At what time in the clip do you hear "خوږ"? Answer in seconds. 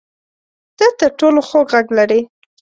1.47-1.67